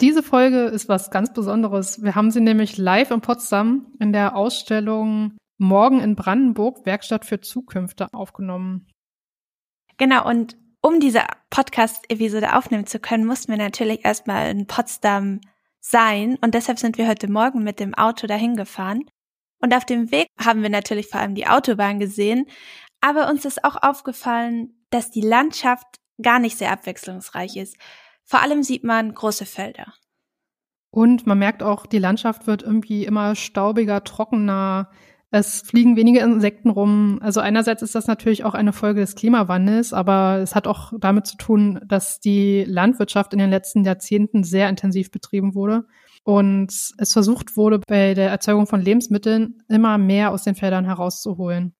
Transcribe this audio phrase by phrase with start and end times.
[0.00, 2.02] Diese Folge ist was ganz Besonderes.
[2.02, 7.42] Wir haben sie nämlich live in Potsdam in der Ausstellung Morgen in Brandenburg, Werkstatt für
[7.42, 8.86] Zukünfte, aufgenommen.
[9.98, 11.20] Genau, und um diese
[11.50, 15.42] Podcast-Episode aufnehmen zu können, mussten wir natürlich erstmal in Potsdam
[15.80, 16.38] sein.
[16.40, 19.04] Und deshalb sind wir heute Morgen mit dem Auto dahin gefahren.
[19.60, 22.46] Und auf dem Weg haben wir natürlich vor allem die Autobahn gesehen.
[23.00, 25.86] Aber uns ist auch aufgefallen, dass die Landschaft
[26.22, 27.76] gar nicht sehr abwechslungsreich ist.
[28.24, 29.94] Vor allem sieht man große Felder.
[30.90, 34.90] Und man merkt auch, die Landschaft wird irgendwie immer staubiger, trockener.
[35.32, 37.20] Es fliegen weniger Insekten rum.
[37.22, 41.26] Also einerseits ist das natürlich auch eine Folge des Klimawandels, aber es hat auch damit
[41.26, 45.86] zu tun, dass die Landwirtschaft in den letzten Jahrzehnten sehr intensiv betrieben wurde
[46.24, 51.74] und es versucht wurde, bei der Erzeugung von Lebensmitteln immer mehr aus den Feldern herauszuholen.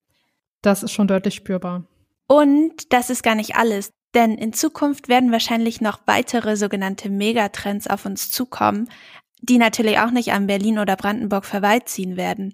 [0.61, 1.85] Das ist schon deutlich spürbar.
[2.27, 3.91] Und das ist gar nicht alles.
[4.13, 8.89] Denn in Zukunft werden wahrscheinlich noch weitere sogenannte Megatrends auf uns zukommen,
[9.41, 12.53] die natürlich auch nicht an Berlin oder Brandenburg vorbeiziehen werden.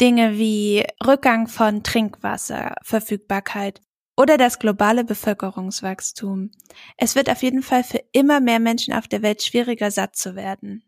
[0.00, 3.80] Dinge wie Rückgang von Trinkwasser, Verfügbarkeit
[4.16, 6.50] oder das globale Bevölkerungswachstum.
[6.96, 10.36] Es wird auf jeden Fall für immer mehr Menschen auf der Welt schwieriger satt zu
[10.36, 10.84] werden.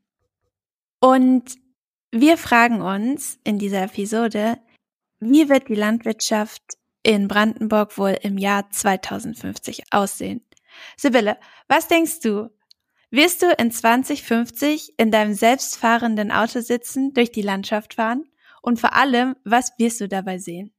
[1.00, 1.56] Und
[2.12, 4.58] wir fragen uns in dieser Episode,
[5.20, 6.62] wie wird die Landwirtschaft
[7.02, 10.44] in Brandenburg wohl im Jahr 2050 aussehen?
[10.96, 12.50] Sibylle, was denkst du?
[13.11, 18.25] Wirst du in 2050 in deinem selbstfahrenden Auto sitzen, durch die Landschaft fahren?
[18.62, 20.72] Und vor allem, was wirst du dabei sehen?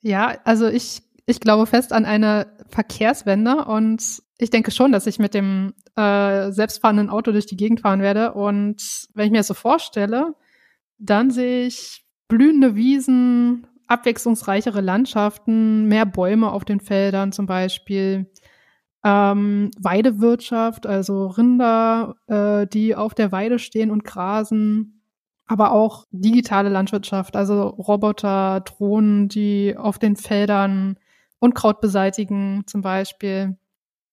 [0.00, 5.18] Ja, also ich, ich glaube fest an eine Verkehrswende und ich denke schon, dass ich
[5.18, 8.32] mit dem äh, selbstfahrenden Auto durch die Gegend fahren werde.
[8.32, 10.34] Und wenn ich mir das so vorstelle,
[10.98, 18.30] dann sehe ich blühende Wiesen, abwechslungsreichere Landschaften, mehr Bäume auf den Feldern zum Beispiel,
[19.04, 25.02] ähm, Weidewirtschaft, also Rinder, äh, die auf der Weide stehen und grasen,
[25.46, 30.96] aber auch digitale Landwirtschaft, also Roboter, Drohnen, die auf den Feldern
[31.38, 33.56] Unkraut beseitigen zum Beispiel.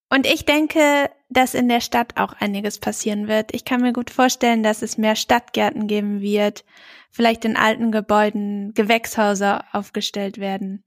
[0.09, 3.53] Und ich denke, dass in der Stadt auch einiges passieren wird.
[3.53, 6.63] Ich kann mir gut vorstellen, dass es mehr Stadtgärten geben wird,
[7.11, 10.83] vielleicht in alten Gebäuden Gewächshäuser aufgestellt werden.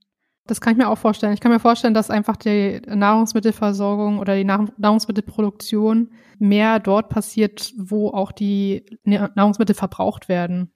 [0.47, 1.33] Das kann ich mir auch vorstellen.
[1.33, 8.09] Ich kann mir vorstellen, dass einfach die Nahrungsmittelversorgung oder die Nahrungsmittelproduktion mehr dort passiert, wo
[8.09, 10.73] auch die Nahrungsmittel verbraucht werden.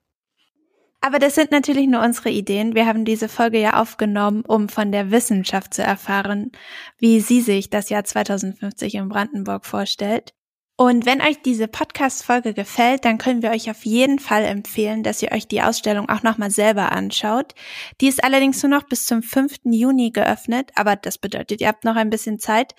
[1.01, 2.73] Aber das sind natürlich nur unsere Ideen.
[2.73, 6.51] Wir haben diese Folge ja aufgenommen, um von der Wissenschaft zu erfahren,
[6.97, 10.33] wie sie sich das Jahr 2050 in Brandenburg vorstellt.
[10.77, 15.21] Und wenn euch diese Podcast-Folge gefällt, dann können wir euch auf jeden Fall empfehlen, dass
[15.21, 17.53] ihr euch die Ausstellung auch nochmal selber anschaut.
[18.01, 19.59] Die ist allerdings nur noch bis zum 5.
[19.63, 22.75] Juni geöffnet, aber das bedeutet, ihr habt noch ein bisschen Zeit.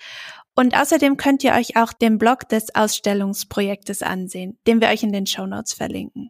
[0.55, 5.11] Und außerdem könnt ihr euch auch den Blog des Ausstellungsprojektes ansehen, den wir euch in
[5.11, 6.29] den Show Notes verlinken.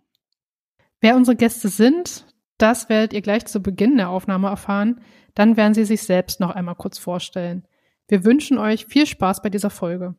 [1.01, 2.25] Wer unsere Gäste sind,
[2.57, 5.01] das werdet ihr gleich zu Beginn der Aufnahme erfahren.
[5.35, 7.67] Dann werden sie sich selbst noch einmal kurz vorstellen.
[8.07, 10.15] Wir wünschen euch viel Spaß bei dieser Folge.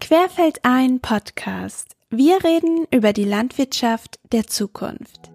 [0.00, 1.96] Querfeld ein Podcast.
[2.10, 5.30] Wir reden über die Landwirtschaft der Zukunft.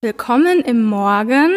[0.00, 1.50] Willkommen im Morgen.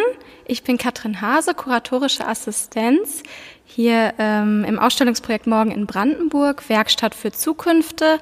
[0.45, 3.23] Ich bin Katrin Hase, kuratorische Assistenz
[3.63, 8.19] hier ähm, im Ausstellungsprojekt Morgen in Brandenburg, Werkstatt für Zukünfte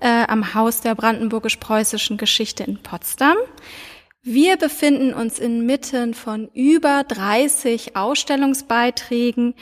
[0.00, 3.36] äh, am Haus der brandenburgisch-preußischen Geschichte in Potsdam.
[4.30, 9.54] Wir befinden uns inmitten von über 30 Ausstellungsbeiträgen,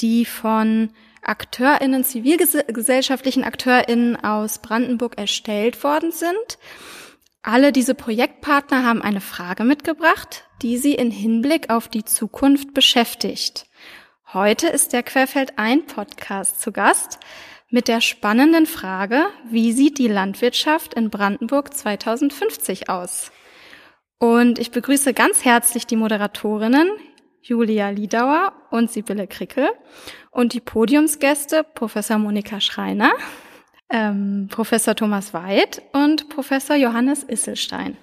[0.00, 0.90] die von
[1.22, 6.58] AkteurInnen, zivilgesellschaftlichen AkteurInnen aus Brandenburg erstellt worden sind.
[7.42, 13.66] Alle diese Projektpartner haben eine Frage mitgebracht, die sie in Hinblick auf die Zukunft beschäftigt.
[14.32, 17.20] Heute ist der Querfeld ein Podcast zu Gast
[17.70, 23.30] mit der spannenden Frage, wie sieht die Landwirtschaft in Brandenburg 2050 aus?
[24.18, 26.88] Und ich begrüße ganz herzlich die Moderatorinnen
[27.40, 29.68] Julia Liedauer und Sibylle Krickel
[30.30, 33.12] und die Podiumsgäste Professor Monika Schreiner
[33.90, 37.96] ähm, Professor Thomas Weid und Professor Johannes Isselstein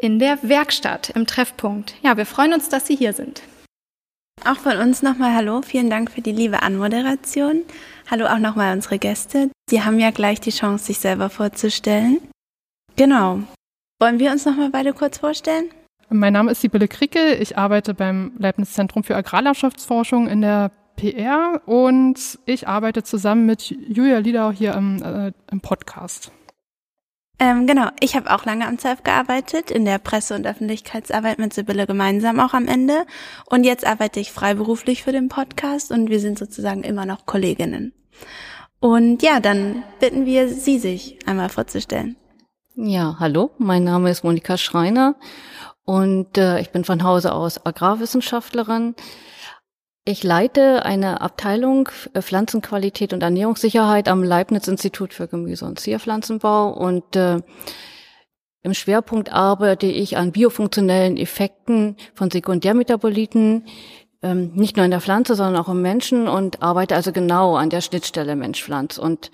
[0.00, 1.94] in der Werkstatt im Treffpunkt.
[2.02, 3.42] Ja, wir freuen uns, dass Sie hier sind.
[4.44, 7.62] Auch von uns nochmal Hallo, vielen Dank für die liebe Anmoderation.
[8.10, 9.50] Hallo auch nochmal unsere Gäste.
[9.68, 12.18] Sie haben ja gleich die Chance, sich selber vorzustellen.
[12.96, 13.42] Genau.
[14.00, 15.70] Wollen wir uns nochmal beide kurz vorstellen?
[16.10, 17.34] mein Name ist Sibylle Kricke.
[17.34, 23.62] Ich arbeite beim Leibniz Zentrum für Agrarlandschaftsforschung in der PR und ich arbeite zusammen mit
[23.62, 26.32] Julia Liedau hier im, äh, im Podcast.
[27.40, 31.52] Ähm, genau, ich habe auch lange am ZEF gearbeitet, in der Presse- und Öffentlichkeitsarbeit mit
[31.52, 33.04] Sibylle gemeinsam auch am Ende.
[33.50, 37.92] Und jetzt arbeite ich freiberuflich für den Podcast und wir sind sozusagen immer noch Kolleginnen.
[38.80, 42.16] Und ja, dann bitten wir Sie, sich einmal vorzustellen.
[42.80, 45.16] Ja, hallo, mein Name ist Monika Schreiner
[45.84, 48.94] und äh, ich bin von Hause aus Agrarwissenschaftlerin.
[50.04, 57.16] Ich leite eine Abteilung äh, Pflanzenqualität und Ernährungssicherheit am Leibniz-Institut für Gemüse- und Zierpflanzenbau und
[57.16, 57.40] äh,
[58.62, 63.66] im Schwerpunkt arbeite ich an biofunktionellen Effekten von Sekundärmetaboliten,
[64.22, 67.70] ähm, nicht nur in der Pflanze, sondern auch im Menschen und arbeite also genau an
[67.70, 68.98] der Schnittstelle Mensch-Pflanz.
[68.98, 69.32] Und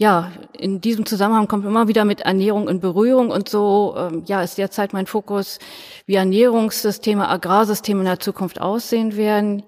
[0.00, 4.42] ja, in diesem Zusammenhang kommt immer wieder mit Ernährung in Berührung und so, ähm, ja,
[4.42, 5.58] ist derzeit mein Fokus,
[6.06, 9.64] wie Ernährungssysteme, Agrarsysteme in der Zukunft aussehen werden.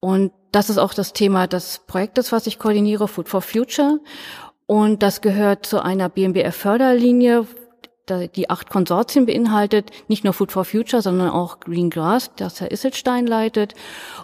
[0.00, 4.00] Und das ist auch das Thema des Projektes, was ich koordiniere, Food for Future.
[4.66, 7.46] Und das gehört zu einer BMBF-Förderlinie,
[8.34, 12.72] die acht Konsortien beinhaltet, nicht nur Food for Future, sondern auch Green Grass, das Herr
[12.72, 13.74] Isselstein leitet.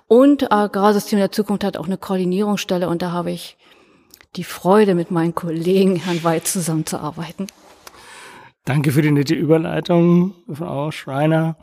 [0.08, 3.56] Und Agrarsysteme der Zukunft hat auch eine Koordinierungsstelle und da habe ich
[4.36, 7.46] die Freude, mit meinen Kollegen Herrn Weid zusammenzuarbeiten.
[8.64, 11.56] Danke für die nette Überleitung, Frau Schreiner.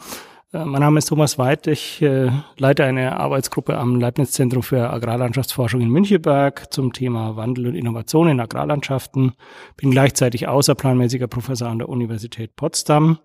[0.53, 1.67] Äh, mein Name ist Thomas Weid.
[1.67, 7.75] Ich äh, leite eine Arbeitsgruppe am Leibniz-Zentrum für Agrarlandschaftsforschung in Müncheberg zum Thema Wandel und
[7.75, 9.33] Innovation in Agrarlandschaften.
[9.75, 13.19] Bin gleichzeitig außerplanmäßiger Professor an der Universität Potsdam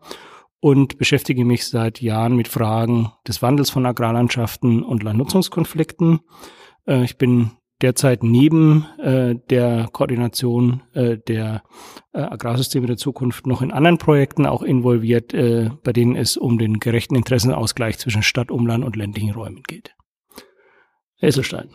[0.61, 6.21] und beschäftige mich seit Jahren mit Fragen des Wandels von Agrarlandschaften und Landnutzungskonflikten.
[6.87, 7.53] Äh, ich bin
[7.83, 11.63] derzeit neben äh, der Koordination äh, der
[12.13, 16.59] äh, Agrarsysteme der Zukunft noch in anderen Projekten auch involviert, äh, bei denen es um
[16.59, 19.95] den gerechten Interessenausgleich zwischen Stadt, Umland und ländlichen Räumen geht.
[21.17, 21.69] Herr Isselstein.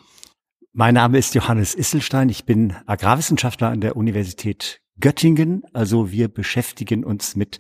[0.73, 2.29] Mein Name ist Johannes Isselstein.
[2.29, 5.63] Ich bin Agrarwissenschaftler an der Universität Göttingen.
[5.73, 7.59] Also wir beschäftigen uns mit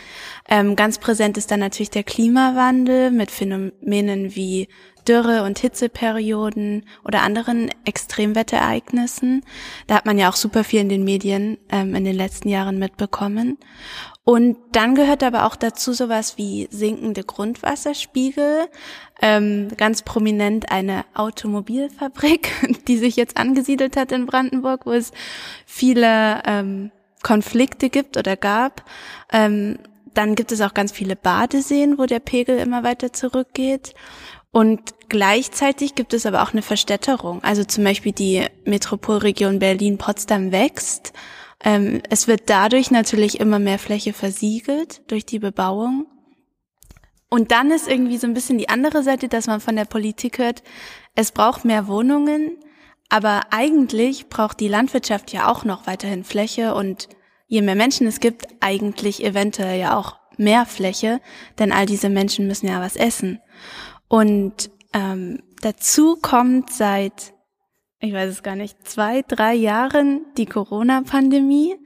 [0.49, 4.69] Ähm, ganz präsent ist dann natürlich der Klimawandel mit Phänomenen wie
[5.07, 9.45] Dürre- und Hitzeperioden oder anderen Extremwetterereignissen.
[9.87, 12.79] Da hat man ja auch super viel in den Medien ähm, in den letzten Jahren
[12.79, 13.59] mitbekommen.
[14.25, 18.67] Und dann gehört aber auch dazu sowas wie sinkende Grundwasserspiegel,
[19.23, 22.51] ähm, ganz prominent eine Automobilfabrik,
[22.89, 25.13] die sich jetzt angesiedelt hat in Brandenburg, wo es
[25.65, 26.91] viele ähm,
[27.23, 28.85] Konflikte gibt oder gab.
[29.33, 29.79] Ähm,
[30.17, 33.95] dann gibt es auch ganz viele Badeseen, wo der Pegel immer weiter zurückgeht.
[34.51, 37.43] Und gleichzeitig gibt es aber auch eine Verstädterung.
[37.45, 41.13] Also zum Beispiel die Metropolregion Berlin-Potsdam wächst.
[41.63, 46.07] Ähm, es wird dadurch natürlich immer mehr Fläche versiegelt durch die Bebauung.
[47.29, 50.39] Und dann ist irgendwie so ein bisschen die andere Seite, dass man von der Politik
[50.39, 50.63] hört,
[51.15, 52.57] es braucht mehr Wohnungen,
[53.09, 57.09] aber eigentlich braucht die Landwirtschaft ja auch noch weiterhin Fläche und
[57.47, 61.21] je mehr Menschen es gibt, eigentlich eventuell ja auch mehr Fläche,
[61.59, 63.41] denn all diese Menschen müssen ja was essen.
[64.09, 67.33] Und ähm, dazu kommt seit,
[68.01, 71.77] ich weiß es gar nicht, zwei, drei Jahren die Corona-Pandemie.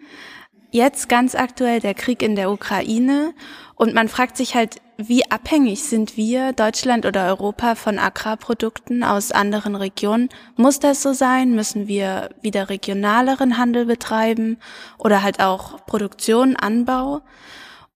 [0.71, 3.35] Jetzt ganz aktuell der Krieg in der Ukraine
[3.75, 9.33] und man fragt sich halt, wie abhängig sind wir, Deutschland oder Europa, von Agrarprodukten aus
[9.33, 10.29] anderen Regionen?
[10.57, 11.55] Muss das so sein?
[11.55, 14.59] Müssen wir wieder regionaleren Handel betreiben
[14.99, 17.23] oder halt auch Produktion, Anbau?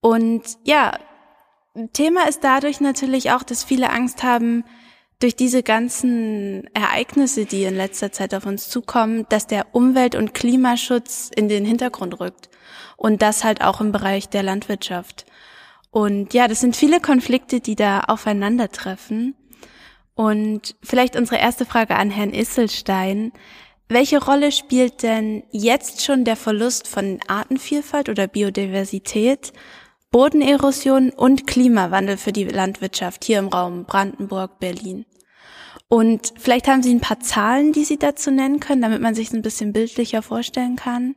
[0.00, 0.98] Und ja,
[1.92, 4.64] Thema ist dadurch natürlich auch, dass viele Angst haben,
[5.20, 10.34] durch diese ganzen Ereignisse, die in letzter Zeit auf uns zukommen, dass der Umwelt- und
[10.34, 12.48] Klimaschutz in den Hintergrund rückt.
[12.96, 15.26] Und das halt auch im Bereich der Landwirtschaft.
[15.90, 19.34] Und ja, das sind viele Konflikte, die da aufeinandertreffen.
[20.14, 23.32] Und vielleicht unsere erste Frage an Herrn Isselstein.
[23.88, 29.52] Welche Rolle spielt denn jetzt schon der Verlust von Artenvielfalt oder Biodiversität
[30.14, 35.06] Bodenerosion und Klimawandel für die Landwirtschaft hier im Raum Brandenburg, Berlin.
[35.88, 39.32] Und vielleicht haben Sie ein paar Zahlen, die Sie dazu nennen können, damit man sich
[39.32, 41.16] ein bisschen bildlicher vorstellen kann.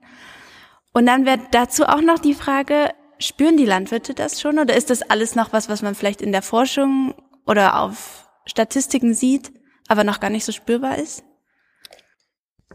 [0.97, 2.89] Und dann wäre dazu auch noch die Frage,
[3.19, 6.31] spüren die Landwirte das schon oder ist das alles noch was, was man vielleicht in
[6.31, 7.13] der Forschung
[7.45, 9.51] oder auf Statistiken sieht,
[9.87, 11.23] aber noch gar nicht so spürbar ist?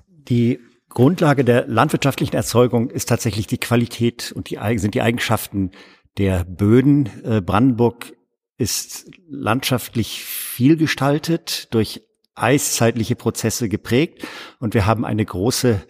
[0.07, 5.73] Die Grundlage der landwirtschaftlichen Erzeugung ist tatsächlich die Qualität und die, sind die Eigenschaften
[6.17, 7.11] der Böden.
[7.25, 8.13] Äh, Brandenburg
[8.57, 12.03] ist landschaftlich vielgestaltet, durch
[12.37, 14.25] eiszeitliche Prozesse geprägt
[14.61, 15.83] und wir haben eine große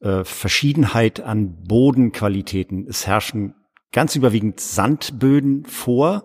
[0.00, 2.86] äh, Verschiedenheit an Bodenqualitäten.
[2.88, 3.54] Es herrschen
[3.92, 6.24] ganz überwiegend Sandböden vor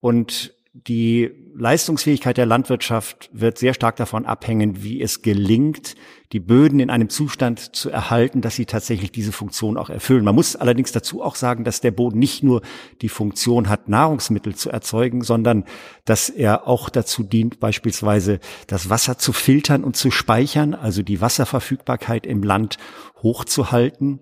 [0.00, 5.94] und die Leistungsfähigkeit der Landwirtschaft wird sehr stark davon abhängen, wie es gelingt,
[6.32, 10.24] die Böden in einem Zustand zu erhalten, dass sie tatsächlich diese Funktion auch erfüllen.
[10.24, 12.60] Man muss allerdings dazu auch sagen, dass der Boden nicht nur
[13.00, 15.64] die Funktion hat, Nahrungsmittel zu erzeugen, sondern
[16.04, 21.22] dass er auch dazu dient, beispielsweise das Wasser zu filtern und zu speichern, also die
[21.22, 22.76] Wasserverfügbarkeit im Land
[23.22, 24.20] hochzuhalten.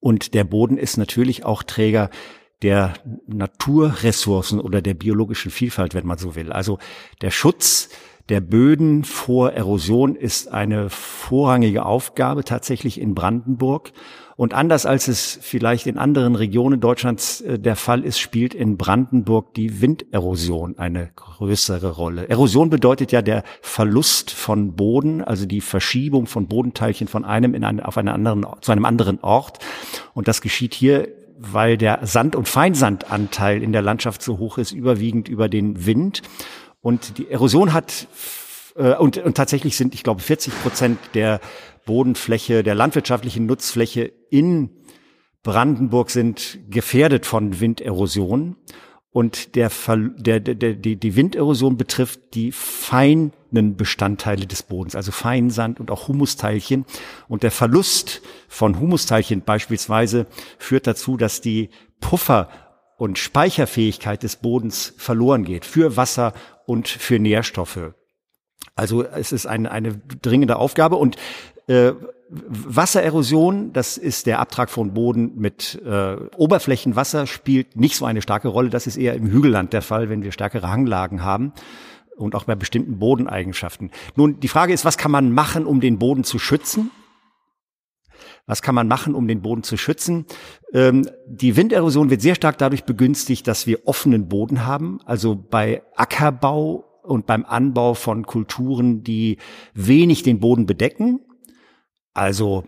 [0.00, 2.10] Und der Boden ist natürlich auch Träger
[2.62, 2.94] der
[3.26, 6.52] Naturressourcen oder der biologischen Vielfalt, wenn man so will.
[6.52, 6.78] Also
[7.20, 7.88] der Schutz
[8.28, 13.92] der Böden vor Erosion ist eine vorrangige Aufgabe tatsächlich in Brandenburg.
[14.36, 18.76] Und anders als es vielleicht in anderen Regionen Deutschlands äh, der Fall ist, spielt in
[18.76, 22.28] Brandenburg die Winderosion eine größere Rolle.
[22.28, 27.64] Erosion bedeutet ja der Verlust von Boden, also die Verschiebung von Bodenteilchen von einem in
[27.64, 29.58] einen, auf einen anderen, zu einem anderen Ort.
[30.14, 31.08] Und das geschieht hier
[31.38, 36.22] weil der Sand- und Feinsandanteil in der Landschaft so hoch ist, überwiegend über den Wind.
[36.80, 38.08] Und die Erosion hat
[38.76, 41.40] äh, und, und tatsächlich sind, ich glaube, 40 Prozent der
[41.86, 44.70] Bodenfläche, der landwirtschaftlichen Nutzfläche in
[45.42, 48.56] Brandenburg sind gefährdet von Winderosion.
[49.10, 49.70] Und der,
[50.18, 56.08] der, der, die, die Winderosion betrifft die feinen Bestandteile des Bodens, also Feinsand und auch
[56.08, 56.84] Humusteilchen.
[57.28, 60.26] Und der Verlust von Humusteilchen beispielsweise
[60.58, 62.48] führt dazu, dass die Puffer
[62.96, 66.32] und Speicherfähigkeit des Bodens verloren geht für Wasser
[66.66, 67.92] und für Nährstoffe.
[68.74, 71.16] Also es ist eine, eine dringende Aufgabe und
[71.68, 71.92] äh,
[72.30, 78.48] Wassererosion, das ist der Abtrag von Boden mit äh, Oberflächenwasser, spielt nicht so eine starke
[78.48, 78.68] Rolle.
[78.68, 81.52] Das ist eher im Hügelland der Fall, wenn wir stärkere Hanglagen haben
[82.18, 83.90] und auch bei bestimmten Bodeneigenschaften.
[84.16, 86.90] Nun, die Frage ist, was kann man machen, um den Boden zu schützen?
[88.46, 90.26] Was kann man machen, um den Boden zu schützen?
[90.72, 95.00] Ähm, die Winderosion wird sehr stark dadurch begünstigt, dass wir offenen Boden haben.
[95.04, 99.38] Also bei Ackerbau und beim Anbau von Kulturen, die
[99.74, 101.20] wenig den Boden bedecken,
[102.14, 102.64] also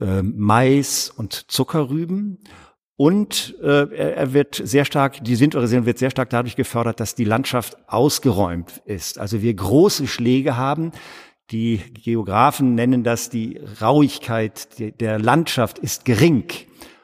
[0.00, 2.38] äh, Mais und Zuckerrüben.
[2.96, 7.24] Und äh, er wird sehr stark, die Sinterisierung wird sehr stark dadurch gefördert, dass die
[7.24, 9.18] Landschaft ausgeräumt ist.
[9.18, 10.92] Also wir große Schläge haben.
[11.50, 16.44] Die Geografen nennen das die Rauigkeit der Landschaft ist gering.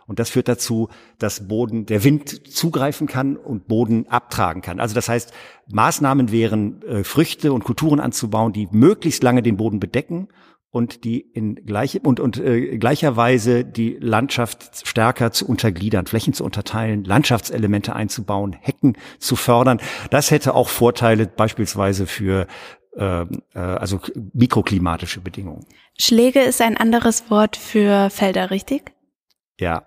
[0.07, 4.81] Und das führt dazu, dass Boden, der Wind zugreifen kann und Boden abtragen kann.
[4.81, 5.35] Also das heißt,
[5.71, 10.29] Maßnahmen wären, äh, Früchte und Kulturen anzubauen, die möglichst lange den Boden bedecken
[10.71, 16.35] und die in gleiche und, und äh, gleicher Weise die Landschaft stärker zu untergliedern, Flächen
[16.35, 19.81] zu unterteilen, Landschaftselemente einzubauen, Hecken zu fördern.
[20.11, 22.47] Das hätte auch Vorteile beispielsweise für
[22.97, 24.01] äh, äh, also
[24.33, 25.65] mikroklimatische Bedingungen.
[25.99, 28.93] Schläge ist ein anderes Wort für Felder, richtig?
[29.59, 29.87] Ja,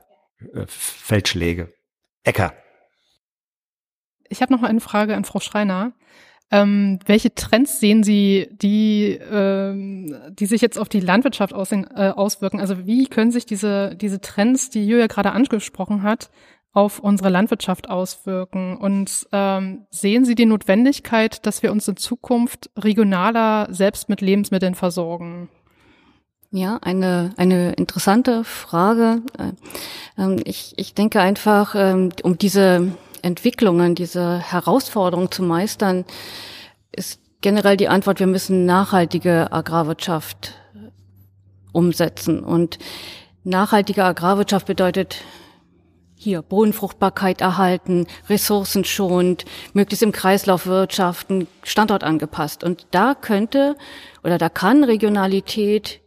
[0.54, 1.74] äh, Feldschläge.
[2.24, 2.54] Äcker.
[4.30, 5.94] Ich habe noch eine Frage an Frau Schreiner.
[6.52, 12.10] Ähm, welche Trends sehen Sie, die, ähm, die sich jetzt auf die Landwirtschaft aussehen, äh,
[12.10, 12.60] auswirken?
[12.60, 16.30] Also wie können sich diese, diese Trends, die Julia gerade angesprochen hat,
[16.74, 18.76] auf unsere Landwirtschaft auswirken?
[18.76, 24.76] Und ähm, sehen Sie die Notwendigkeit, dass wir uns in Zukunft regionaler selbst mit Lebensmitteln
[24.76, 25.48] versorgen?
[26.54, 29.22] Ja, eine, eine interessante Frage.
[30.18, 32.92] Ähm, ich, ich denke einfach, ähm, um diese
[33.22, 36.06] Entwicklungen, diese Herausforderungen zu meistern,
[36.92, 40.54] ist generell die Antwort, wir müssen nachhaltige Agrarwirtschaft
[41.72, 42.44] umsetzen.
[42.44, 42.78] Und
[43.44, 45.18] nachhaltige Agrarwirtschaft bedeutet
[46.16, 52.64] hier Bodenfruchtbarkeit erhalten, ressourcenschonend, möglichst im Kreislauf wirtschaften, standortangepasst.
[52.64, 53.76] Und da könnte
[54.24, 56.00] oder da kann Regionalität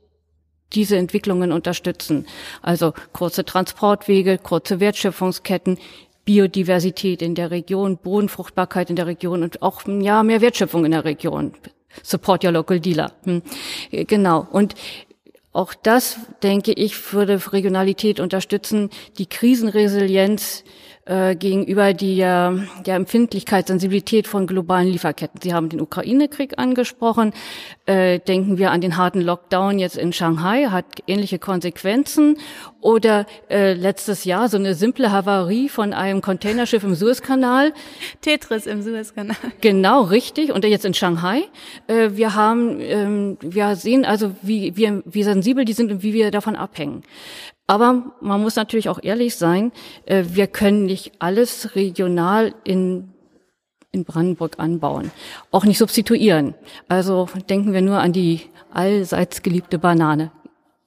[0.73, 2.27] diese Entwicklungen unterstützen.
[2.63, 5.79] Also kurze Transportwege, kurze Wertschöpfungsketten,
[6.25, 11.05] Biodiversität in der Region, Bodenfruchtbarkeit in der Region und auch ja mehr Wertschöpfung in der
[11.05, 11.53] Region.
[12.03, 13.13] Support your local dealer.
[13.25, 13.43] Hm.
[13.91, 14.47] Genau.
[14.51, 14.75] Und
[15.53, 20.65] auch das, denke ich, würde Regionalität unterstützen, die Krisenresilienz
[21.07, 25.41] äh, gegenüber der, der Empfindlichkeit, Sensibilität von globalen Lieferketten.
[25.43, 27.33] Sie haben den Ukraine-Krieg angesprochen.
[27.87, 32.39] Äh, denken wir an den harten Lockdown jetzt in Shanghai, hat ähnliche Konsequenzen.
[32.81, 37.73] Oder äh, letztes Jahr so eine simple Havarie von einem Containerschiff im Suezkanal.
[38.21, 39.37] Tetris im Suezkanal.
[39.61, 40.53] Genau, richtig.
[40.53, 41.43] Und jetzt in Shanghai.
[41.87, 46.13] Äh, wir haben, ähm, wir sehen also, wie, wie, wie sensibel die sind und wie
[46.13, 47.03] wir davon abhängen.
[47.67, 49.73] Aber man muss natürlich auch ehrlich sein,
[50.05, 53.15] äh, wir können nicht alles regional in
[53.95, 55.11] in Brandenburg anbauen.
[55.51, 56.55] Auch nicht substituieren.
[56.89, 58.41] Also denken wir nur an die
[58.73, 60.33] allseits geliebte Banane.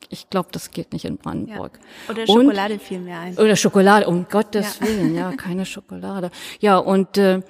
[0.10, 1.80] Ich glaube, das geht nicht in Brandenburg.
[2.08, 2.14] Ja.
[2.14, 3.38] Oder Schokolade und, fiel mir ein.
[3.38, 4.88] Oder Schokolade, um Gottes ja.
[4.88, 6.32] Willen, ja, keine Schokolade.
[6.60, 7.42] Ja, und äh,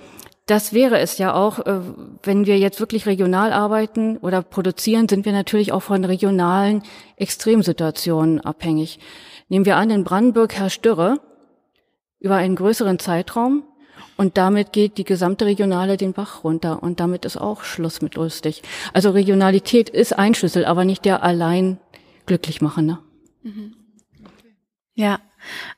[0.48, 1.82] das wäre es ja auch, äh,
[2.24, 6.84] wenn wir jetzt wirklich regional arbeiten oder produzieren, sind wir natürlich auch von regionalen
[7.18, 9.00] Extremsituationen abhängig.
[9.50, 11.20] Nehmen wir an, in Brandenburg herrscht Dürre
[12.20, 13.64] über einen größeren Zeitraum
[14.16, 18.16] und damit geht die gesamte Regionale den Bach runter und damit ist auch Schluss mit
[18.16, 18.64] lustig.
[18.94, 21.78] Also Regionalität ist ein Schlüssel, aber nicht der allein
[22.26, 23.00] glücklich machende.
[23.44, 23.76] Mhm.
[24.94, 25.20] Ja,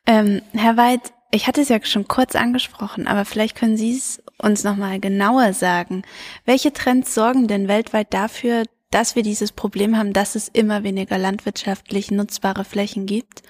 [0.06, 4.24] ähm, Herr Weid, ich hatte es ja schon kurz angesprochen, aber vielleicht können Sie es
[4.42, 6.04] uns nochmal genauer sagen.
[6.46, 11.18] Welche Trends sorgen denn weltweit dafür, dass wir dieses Problem haben, dass es immer weniger
[11.18, 13.44] landwirtschaftlich nutzbare Flächen gibt?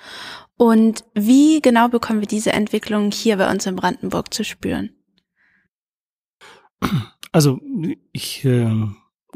[0.57, 4.89] Und wie genau bekommen wir diese Entwicklung hier bei uns in Brandenburg zu spüren?
[7.31, 7.59] Also
[8.11, 8.69] ich äh,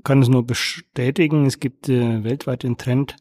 [0.04, 3.16] kann es nur bestätigen, es gibt äh, weltweit den Trend,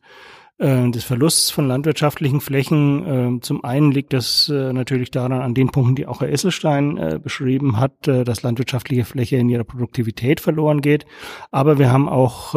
[0.59, 3.37] äh, des Verlusts von landwirtschaftlichen Flächen.
[3.39, 7.21] Äh, zum einen liegt das äh, natürlich daran, an den Punkten, die auch Herr Esselstein
[7.23, 11.07] beschrieben hat, dass landwirtschaftliche Fläche in ihrer Produktivität verloren geht.
[11.51, 12.55] Aber wir haben auch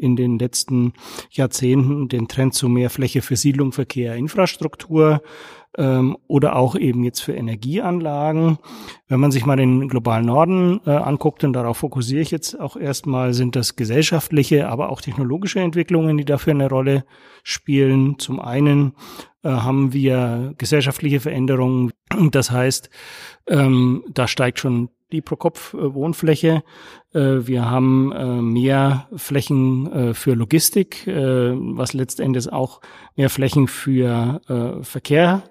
[0.00, 0.94] in den letzten
[1.30, 5.22] Jahrzehnten den Trend zu mehr Fläche für Siedlung, Verkehr, Infrastruktur
[5.76, 8.58] ähm, oder auch eben jetzt für Energieanlagen.
[9.08, 12.76] Wenn man sich mal den globalen Norden äh, anguckt, und darauf fokussiere ich jetzt auch
[12.76, 17.04] erstmal, sind das gesellschaftliche, aber auch technologische Entwicklungen, die dafür eine Rolle
[17.42, 18.18] spielen.
[18.18, 18.94] Zum einen
[19.42, 21.92] äh, haben wir gesellschaftliche Veränderungen.
[22.30, 22.90] Das heißt,
[23.46, 26.62] ähm, da steigt schon die Pro-Kopf-Wohnfläche.
[27.12, 32.80] Äh, wir haben äh, mehr Flächen äh, für Logistik, was letztendlich auch
[33.16, 34.40] mehr Flächen für
[34.82, 35.42] Verkehr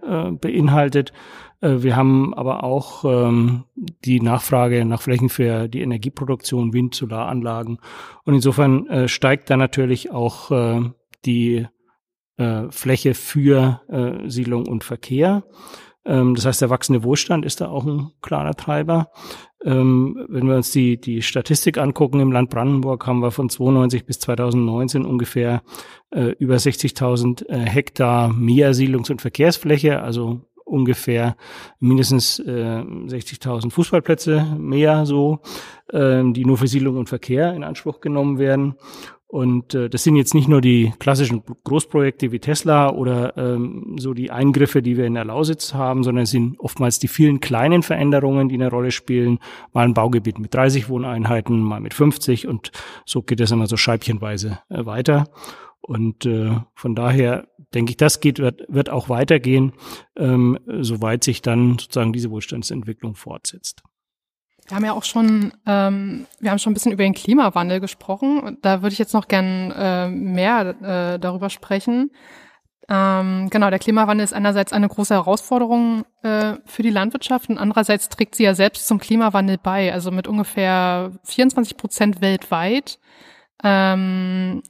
[0.42, 1.14] beinhaltet.
[1.62, 7.80] Wir haben aber auch ähm, die Nachfrage nach Flächen für die Energieproduktion, Wind, Solaranlagen.
[8.24, 10.52] Und insofern steigt da natürlich auch
[11.26, 11.68] die
[12.70, 13.82] Fläche für
[14.28, 15.44] Siedlung und Verkehr.
[16.06, 19.12] Ähm, das heißt, der wachsende Wohlstand ist da auch ein klarer Treiber.
[19.64, 24.06] Ähm, wenn wir uns die, die Statistik angucken, im Land Brandenburg haben wir von 92
[24.06, 25.62] bis 2019 ungefähr
[26.12, 31.36] äh, über 60.000 äh, Hektar mehr Siedlungs- und Verkehrsfläche, also ungefähr
[31.80, 35.40] mindestens äh, 60.000 Fußballplätze mehr so,
[35.90, 38.76] äh, die nur für Siedlung und Verkehr in Anspruch genommen werden.
[39.32, 44.16] Und äh, das sind jetzt nicht nur die klassischen Großprojekte wie Tesla oder ähm, so
[44.16, 47.84] die Eingriffe, die wir in der Lausitz haben, sondern es sind oftmals die vielen kleinen
[47.84, 49.38] Veränderungen, die eine Rolle spielen.
[49.72, 52.72] Mal ein Baugebiet mit 30 Wohneinheiten, mal mit 50 und
[53.06, 55.26] so geht es immer so scheibchenweise äh, weiter.
[55.80, 59.74] Und äh, von daher denke ich, das geht, wird, wird auch weitergehen,
[60.18, 63.84] ähm, soweit sich dann sozusagen diese Wohlstandsentwicklung fortsetzt.
[64.70, 68.60] Wir haben ja auch schon, ähm, wir haben schon ein bisschen über den Klimawandel gesprochen.
[68.62, 72.12] Da würde ich jetzt noch gern äh, mehr äh, darüber sprechen.
[72.88, 78.10] Ähm, genau, der Klimawandel ist einerseits eine große Herausforderung äh, für die Landwirtschaft und andererseits
[78.10, 79.92] trägt sie ja selbst zum Klimawandel bei.
[79.92, 83.00] Also mit ungefähr 24 Prozent weltweit
[83.64, 84.62] ähm,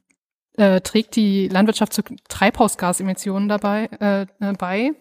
[0.57, 4.91] äh, trägt die Landwirtschaft zu Treibhausgasemissionen dabei äh, äh bei.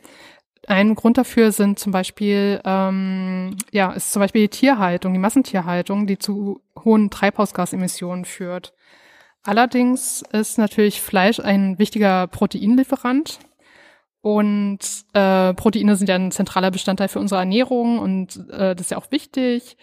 [0.69, 6.07] Ein Grund dafür sind zum Beispiel, ähm, ja, ist zum Beispiel die Tierhaltung, die Massentierhaltung,
[6.07, 8.75] die zu hohen Treibhausgasemissionen führt.
[9.43, 13.39] Allerdings ist natürlich Fleisch ein wichtiger Proteinlieferant.
[14.21, 14.81] Und
[15.15, 18.99] äh, Proteine sind ja ein zentraler Bestandteil für unsere Ernährung und äh, das ist ja
[18.99, 19.79] auch wichtig.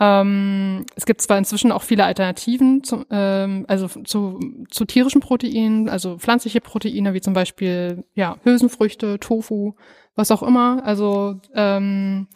[0.00, 5.88] Ähm, es gibt zwar inzwischen auch viele Alternativen, zu, ähm, also zu, zu tierischen Proteinen,
[5.88, 9.74] also pflanzliche Proteine, wie zum Beispiel ja, Hülsenfrüchte, Tofu,
[10.16, 10.82] was auch immer.
[10.84, 12.26] Also ähm,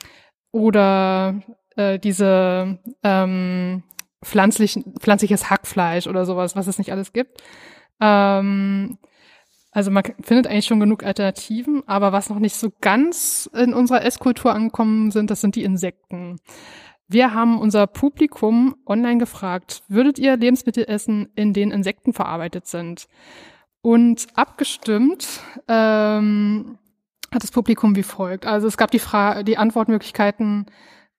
[0.52, 1.40] oder
[1.76, 3.82] äh, diese ähm,
[4.24, 7.42] pflanzlichen, pflanzliches Hackfleisch oder sowas, was es nicht alles gibt.
[8.00, 8.98] Ähm,
[9.70, 14.04] also man findet eigentlich schon genug Alternativen, aber was noch nicht so ganz in unserer
[14.04, 16.40] Esskultur angekommen sind, das sind die Insekten.
[17.10, 23.08] Wir haben unser Publikum online gefragt, würdet ihr Lebensmittel essen, in denen Insekten verarbeitet sind?
[23.80, 26.78] Und abgestimmt ähm,
[27.32, 28.44] hat das Publikum wie folgt.
[28.44, 30.66] Also es gab die, Frage, die Antwortmöglichkeiten,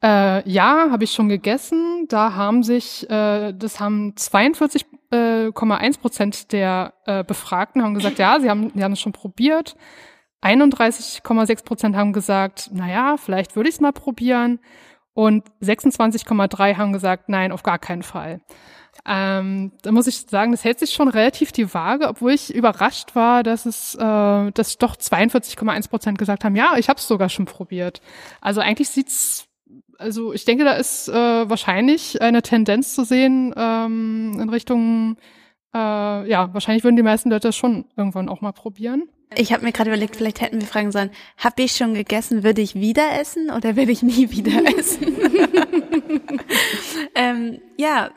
[0.03, 2.05] äh, ja, habe ich schon gegessen.
[2.07, 8.39] Da haben sich, äh, das haben 42,1 äh, Prozent der äh, Befragten haben gesagt, ja,
[8.39, 9.75] sie haben, sie haben es schon probiert.
[10.43, 14.59] 31,6 Prozent haben gesagt, naja, vielleicht würde ich es mal probieren
[15.13, 18.41] und 26,3 haben gesagt, nein, auf gar keinen Fall.
[19.05, 23.15] Ähm, da muss ich sagen, das hält sich schon relativ die Waage, obwohl ich überrascht
[23.15, 27.29] war, dass es, äh, dass doch 42,1 Prozent gesagt haben, ja, ich habe es sogar
[27.29, 28.01] schon probiert.
[28.41, 29.47] Also eigentlich sieht's,
[29.97, 35.17] also ich denke, da ist äh, wahrscheinlich eine Tendenz zu sehen ähm, in Richtung,
[35.73, 39.09] äh, ja, wahrscheinlich würden die meisten Leute das schon irgendwann auch mal probieren.
[39.35, 42.61] Ich habe mir gerade überlegt, vielleicht hätten wir fragen sollen, habe ich schon gegessen, würde
[42.61, 45.15] ich wieder essen oder werde ich nie wieder essen?
[47.15, 48.09] ähm, ja,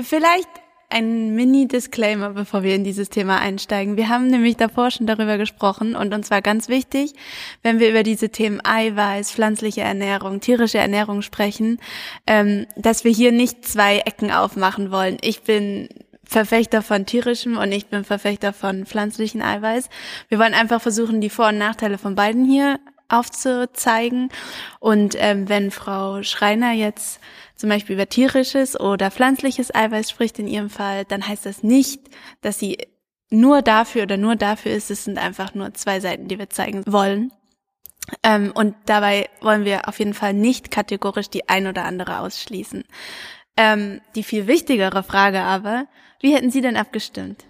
[0.00, 0.48] vielleicht
[0.90, 3.96] ein Mini-Disclaimer, bevor wir in dieses Thema einsteigen.
[3.96, 7.14] Wir haben nämlich davor schon darüber gesprochen und uns war ganz wichtig,
[7.62, 11.78] wenn wir über diese Themen Eiweiß, pflanzliche Ernährung, tierische Ernährung sprechen,
[12.26, 15.18] ähm, dass wir hier nicht zwei Ecken aufmachen wollen.
[15.20, 15.88] Ich bin
[16.30, 19.88] Verfechter von tierischem und ich bin Verfechter von pflanzlichen Eiweiß.
[20.28, 24.28] Wir wollen einfach versuchen, die Vor- und Nachteile von beiden hier aufzuzeigen.
[24.78, 27.18] Und ähm, wenn Frau Schreiner jetzt
[27.56, 32.00] zum Beispiel über tierisches oder pflanzliches Eiweiß spricht in ihrem Fall, dann heißt das nicht,
[32.42, 32.78] dass sie
[33.30, 34.92] nur dafür oder nur dafür ist.
[34.92, 37.32] Es sind einfach nur zwei Seiten, die wir zeigen wollen.
[38.22, 42.84] Ähm, und dabei wollen wir auf jeden Fall nicht kategorisch die ein oder andere ausschließen.
[43.56, 45.86] Ähm, die viel wichtigere Frage aber,
[46.20, 47.44] wie hätten Sie denn abgestimmt?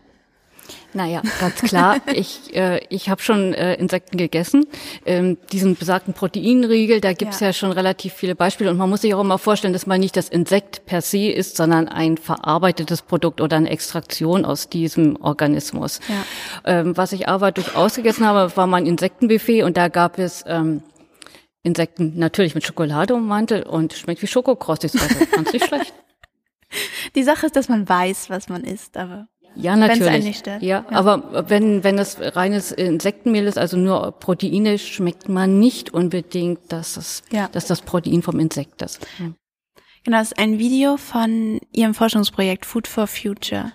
[0.93, 2.01] Naja, ganz klar.
[2.15, 4.67] ich äh, ich habe schon äh, Insekten gegessen.
[5.07, 7.49] Ähm, diesen besagten Proteinriegel, da gibt's ja.
[7.49, 7.53] ja.
[7.53, 8.71] schon relativ viele Beispiele.
[8.71, 11.57] Und man muss sich auch immer vorstellen, dass man nicht das Insekt per se ist,
[11.57, 16.01] sondern ein verarbeitetes Produkt oder eine Extraktion aus diesem Organismus.
[16.09, 16.81] Ja.
[16.81, 20.83] Ähm, was ich aber durchaus gegessen habe, war mein Insektenbuffet und da gab es ähm,
[21.63, 24.95] Insekten natürlich mit Schokolade ummantel und schmeckt wie Schokokrossis.
[25.01, 25.93] Also ganz nicht schlecht.
[27.15, 30.39] Die Sache ist, dass man weiß, was man isst, aber ja, natürlich.
[30.39, 30.63] Stört.
[30.63, 35.93] Ja, ja, aber wenn, wenn es reines Insektenmehl ist, also nur Proteine, schmeckt man nicht
[35.93, 37.49] unbedingt, dass, es, ja.
[37.49, 39.05] dass das Protein vom Insekt ist.
[40.05, 43.73] Genau, das ist ein Video von Ihrem Forschungsprojekt Food for Future.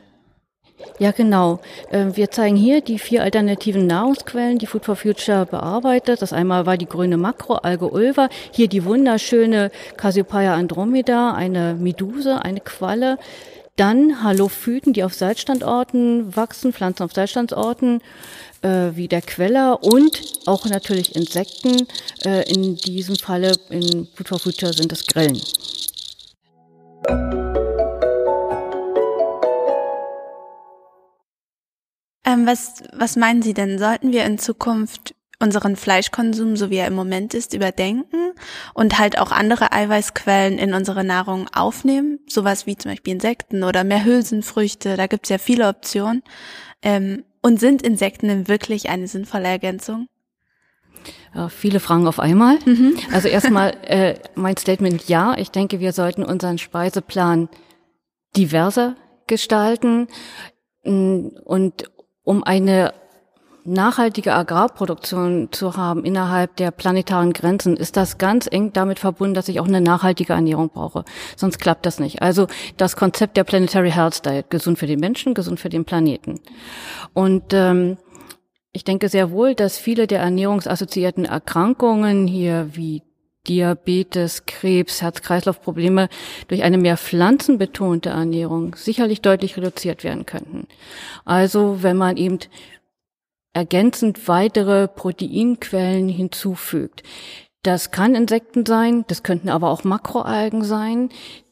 [0.99, 1.59] Ja, genau.
[1.91, 6.21] Ähm, wir zeigen hier die vier alternativen Nahrungsquellen, die Food for Future bearbeitet.
[6.21, 12.61] Das einmal war die grüne Makroalge Ulva, hier die wunderschöne Cassiopeia andromeda, eine Meduse, eine
[12.61, 13.17] Qualle.
[13.75, 18.01] Dann Halophyten, die auf Salzstandorten wachsen, Pflanzen auf Salzstandorten,
[18.61, 21.87] äh, wie der Queller und auch natürlich Insekten.
[22.25, 25.41] Äh, in diesem Falle in Food for Future sind es Grillen.
[32.25, 33.77] Ähm, was, was meinen Sie denn?
[33.77, 38.31] Sollten wir in Zukunft unseren Fleischkonsum, so wie er im Moment ist, überdenken
[38.73, 42.19] und halt auch andere Eiweißquellen in unsere Nahrung aufnehmen?
[42.27, 46.23] Sowas wie zum Beispiel Insekten oder mehr Hülsenfrüchte, da gibt's ja viele Optionen.
[46.81, 50.07] Ähm, und sind Insekten denn wirklich eine sinnvolle Ergänzung?
[51.35, 52.57] Ja, viele Fragen auf einmal.
[52.65, 52.97] Mhm.
[53.11, 55.37] Also erstmal äh, mein Statement ja.
[55.37, 57.49] Ich denke, wir sollten unseren Speiseplan
[58.35, 58.95] diverser
[59.27, 60.07] gestalten
[60.83, 61.83] und
[62.25, 62.93] um eine
[63.65, 69.47] nachhaltige Agrarproduktion zu haben innerhalb der planetaren Grenzen, ist das ganz eng damit verbunden, dass
[69.47, 71.03] ich auch eine nachhaltige Ernährung brauche.
[71.35, 72.21] Sonst klappt das nicht.
[72.21, 76.39] Also das Konzept der Planetary Health Diet, gesund für den Menschen, gesund für den Planeten.
[77.13, 77.97] Und ähm,
[78.71, 83.01] ich denke sehr wohl, dass viele der ernährungsassoziierten Erkrankungen hier wie
[83.47, 86.09] Diabetes, Krebs, Herz-Kreislauf-Probleme
[86.47, 90.67] durch eine mehr pflanzenbetonte Ernährung sicherlich deutlich reduziert werden könnten.
[91.23, 92.39] Also wenn man eben
[93.53, 97.03] ergänzend weitere Proteinquellen hinzufügt.
[97.63, 101.09] Das kann Insekten sein, das könnten aber auch Makroalgen sein,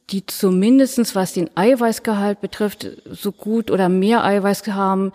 [0.09, 5.11] die zumindestens was den Eiweißgehalt betrifft, so gut oder mehr Eiweiß haben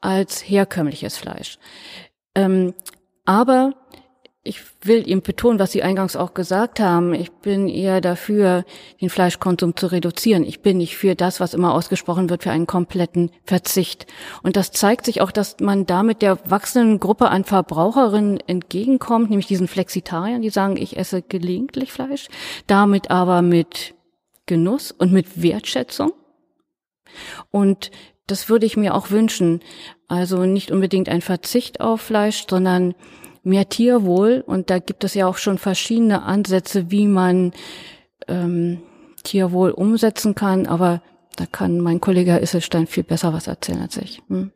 [0.00, 1.58] als herkömmliches Fleisch.
[2.34, 2.74] Ähm,
[3.24, 3.74] aber
[4.44, 7.14] ich will ihm betonen, was Sie eingangs auch gesagt haben.
[7.14, 8.64] Ich bin eher dafür,
[9.00, 10.42] den Fleischkonsum zu reduzieren.
[10.42, 14.06] Ich bin nicht für das, was immer ausgesprochen wird, für einen kompletten Verzicht.
[14.42, 19.46] Und das zeigt sich auch, dass man damit der wachsenden Gruppe an Verbraucherinnen entgegenkommt, nämlich
[19.46, 22.26] diesen Flexitariern, die sagen, ich esse gelegentlich Fleisch,
[22.66, 23.94] damit aber mit
[24.46, 26.12] Genuss und mit Wertschätzung.
[27.52, 27.92] Und
[28.26, 29.60] das würde ich mir auch wünschen.
[30.08, 32.94] Also nicht unbedingt ein Verzicht auf Fleisch, sondern
[33.42, 34.42] mehr Tierwohl.
[34.46, 37.52] Und da gibt es ja auch schon verschiedene Ansätze, wie man
[38.28, 38.82] ähm,
[39.22, 40.66] Tierwohl umsetzen kann.
[40.66, 41.02] Aber
[41.36, 44.22] da kann mein Kollege Isselstein viel besser was erzählen als ich.
[44.28, 44.50] Hm.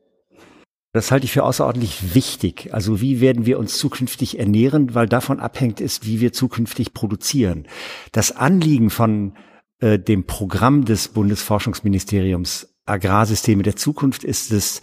[0.93, 2.71] Das halte ich für außerordentlich wichtig.
[2.73, 7.67] Also wie werden wir uns zukünftig ernähren, weil davon abhängt ist, wie wir zukünftig produzieren.
[8.13, 9.35] Das Anliegen von
[9.79, 14.81] äh, dem Programm des Bundesforschungsministeriums Agrarsysteme der Zukunft ist es,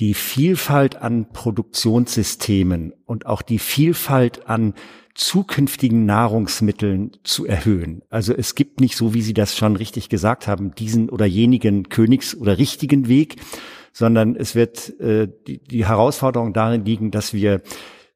[0.00, 4.74] die Vielfalt an Produktionssystemen und auch die Vielfalt an
[5.14, 8.02] zukünftigen Nahrungsmitteln zu erhöhen.
[8.10, 11.88] Also es gibt nicht, so wie Sie das schon richtig gesagt haben, diesen oder jenigen
[11.88, 13.36] Königs- oder richtigen Weg,
[13.94, 17.62] sondern es wird äh, die, die Herausforderung darin liegen, dass wir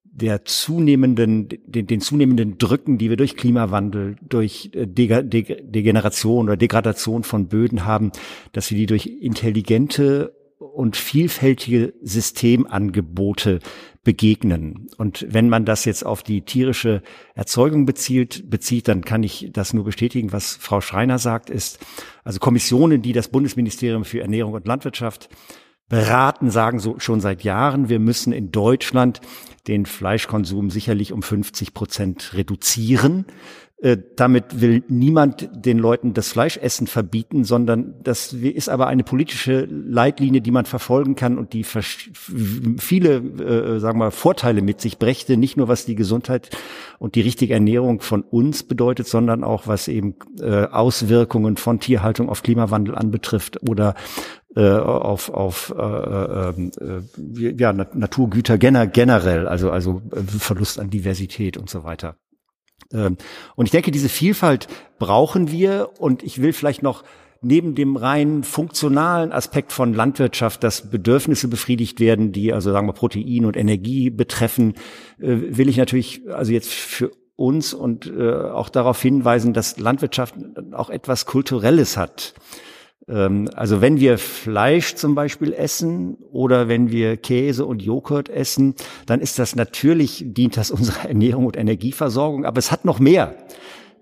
[0.04, 7.22] der zunehmenden, den, den zunehmenden Drücken, die wir durch Klimawandel, durch äh, Degeneration oder Degradation
[7.22, 8.12] von Böden haben,
[8.52, 10.34] dass wir die durch intelligente
[10.74, 13.61] und vielfältige Systemangebote
[14.02, 14.88] begegnen.
[14.96, 17.02] Und wenn man das jetzt auf die tierische
[17.35, 21.78] Erzeugung bezieht, bezieht, dann kann ich das nur bestätigen, was Frau Schreiner sagt, ist,
[22.24, 25.28] also Kommissionen, die das Bundesministerium für Ernährung und Landwirtschaft
[25.88, 29.20] beraten, sagen so schon seit Jahren, wir müssen in Deutschland
[29.68, 33.26] den Fleischkonsum sicherlich um 50 Prozent reduzieren.
[33.82, 39.66] Äh, damit will niemand den Leuten das Fleischessen verbieten, sondern das ist aber eine politische
[39.70, 45.38] Leitlinie, die man verfolgen kann und die viele, äh, sagen wir, Vorteile mit sich brächte,
[45.38, 46.50] nicht nur was die Gesundheit
[46.98, 52.28] und die richtige Ernährung von uns bedeutet, sondern auch was eben äh, Auswirkungen von Tierhaltung
[52.28, 53.94] auf Klimawandel anbetrifft oder
[54.56, 60.02] äh, auf, auf äh, äh, äh, ja, Naturgüter generell, also, also
[60.38, 62.16] Verlust an Diversität und so weiter.
[62.92, 63.16] Ähm,
[63.57, 67.05] und ich denke, diese Vielfalt brauchen wir und ich will vielleicht noch
[67.42, 72.92] neben dem rein funktionalen Aspekt von Landwirtschaft, dass Bedürfnisse befriedigt werden, die also sagen wir
[72.92, 74.74] Protein und Energie betreffen,
[75.18, 80.35] äh, will ich natürlich also jetzt für uns und äh, auch darauf hinweisen, dass Landwirtschaft
[80.72, 82.35] auch etwas Kulturelles hat.
[83.11, 88.75] Ähm, also wenn wir Fleisch zum Beispiel essen oder wenn wir Käse und Joghurt essen,
[89.07, 93.35] dann ist das natürlich, dient das unserer Ernährung und Energieversorgung, aber es hat noch mehr.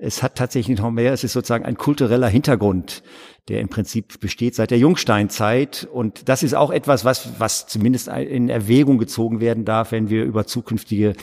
[0.00, 1.12] Es hat tatsächlich noch mehr.
[1.12, 3.02] Es ist sozusagen ein kultureller Hintergrund,
[3.48, 5.88] der im Prinzip besteht seit der Jungsteinzeit.
[5.92, 10.24] Und das ist auch etwas, was, was zumindest in Erwägung gezogen werden darf, wenn wir
[10.24, 11.14] über zukünftige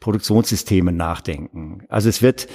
[0.00, 1.82] Produktionssysteme nachdenken.
[1.88, 2.46] Also es wird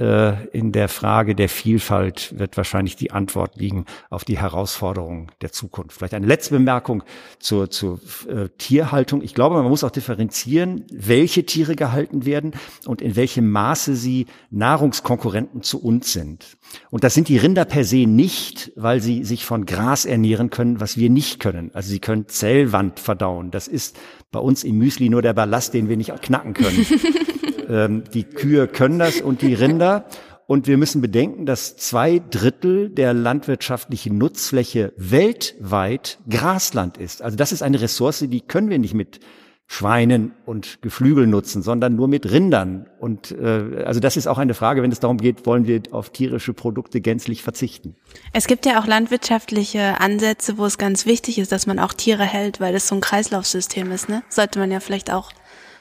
[0.00, 5.98] in der Frage der Vielfalt wird wahrscheinlich die Antwort liegen auf die Herausforderungen der Zukunft.
[5.98, 7.02] Vielleicht eine letzte Bemerkung
[7.38, 9.20] zur, zur äh, Tierhaltung.
[9.20, 12.52] Ich glaube, man muss auch differenzieren, welche Tiere gehalten werden
[12.86, 16.56] und in welchem Maße sie Nahrungskonkurrenten zu uns sind.
[16.90, 20.80] Und das sind die Rinder per se nicht, weil sie sich von Gras ernähren können,
[20.80, 21.72] was wir nicht können.
[21.74, 23.50] Also sie können Zellwand verdauen.
[23.50, 23.98] Das ist
[24.30, 26.86] bei uns im Müsli nur der Ballast, den wir nicht knacken können.
[27.70, 30.04] ähm, die Kühe können das und die Rinder.
[30.46, 37.22] Und wir müssen bedenken, dass zwei Drittel der landwirtschaftlichen Nutzfläche weltweit Grasland ist.
[37.22, 39.20] Also das ist eine Ressource, die können wir nicht mit
[39.68, 42.86] Schweinen und Geflügel nutzen, sondern nur mit Rindern.
[42.98, 46.10] Und äh, also das ist auch eine Frage, wenn es darum geht, wollen wir auf
[46.10, 47.94] tierische Produkte gänzlich verzichten.
[48.32, 52.24] Es gibt ja auch landwirtschaftliche Ansätze, wo es ganz wichtig ist, dass man auch Tiere
[52.24, 54.08] hält, weil das so ein Kreislaufsystem ist.
[54.08, 54.24] Ne?
[54.28, 55.30] Sollte man ja vielleicht auch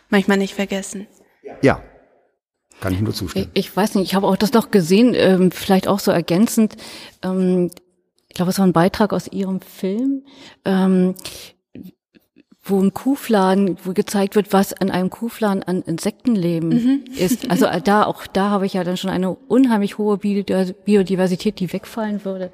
[0.09, 1.07] manchmal nicht vergessen.
[1.61, 1.81] Ja,
[2.79, 3.49] kann ich nur zustimmen.
[3.53, 6.75] Ich, ich weiß nicht, ich habe auch das noch gesehen, ähm, vielleicht auch so ergänzend.
[7.21, 7.71] Ähm,
[8.29, 10.23] ich glaube, es war ein Beitrag aus Ihrem Film,
[10.63, 11.15] ähm,
[12.63, 17.03] wo ein Kuhfladen, wo gezeigt wird, was an einem Kuhfladen an Insektenleben mhm.
[17.17, 17.49] ist.
[17.49, 21.73] Also äh, da, auch da habe ich ja dann schon eine unheimlich hohe Biodiversität, die
[21.73, 22.51] wegfallen würde,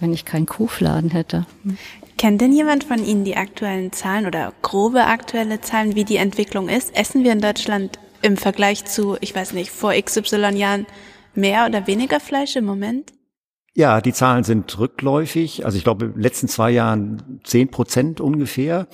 [0.00, 1.46] wenn ich keinen Kuhfladen hätte.
[2.18, 6.68] Kennt denn jemand von Ihnen die aktuellen Zahlen oder grobe aktuelle Zahlen, wie die Entwicklung
[6.68, 6.96] ist?
[6.96, 10.86] Essen wir in Deutschland im Vergleich zu, ich weiß nicht, vor XY Jahren
[11.34, 13.12] mehr oder weniger Fleisch im Moment?
[13.74, 15.66] Ja, die Zahlen sind rückläufig.
[15.66, 18.88] Also ich glaube, in den letzten zwei Jahren zehn Prozent ungefähr.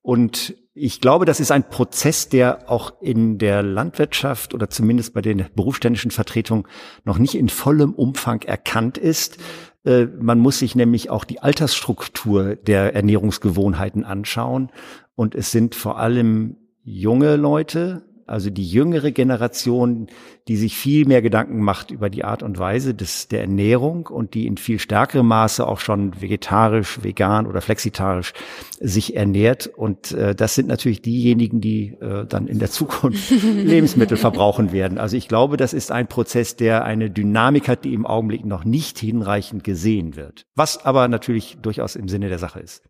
[0.00, 5.20] Und ich glaube, das ist ein Prozess, der auch in der Landwirtschaft oder zumindest bei
[5.20, 6.66] den berufsständischen Vertretungen
[7.04, 9.36] noch nicht in vollem Umfang erkannt ist.
[9.84, 14.72] Äh, man muss sich nämlich auch die Altersstruktur der Ernährungsgewohnheiten anschauen.
[15.14, 20.06] Und es sind vor allem junge Leute, also die jüngere Generation,
[20.48, 24.34] die sich viel mehr Gedanken macht über die Art und Weise des, der Ernährung und
[24.34, 28.32] die in viel stärkerem Maße auch schon vegetarisch, vegan oder flexitarisch
[28.80, 29.66] sich ernährt.
[29.66, 34.98] Und äh, das sind natürlich diejenigen, die äh, dann in der Zukunft Lebensmittel verbrauchen werden.
[34.98, 38.64] Also ich glaube, das ist ein Prozess, der eine Dynamik hat, die im Augenblick noch
[38.64, 40.46] nicht hinreichend gesehen wird.
[40.54, 42.82] Was aber natürlich durchaus im Sinne der Sache ist.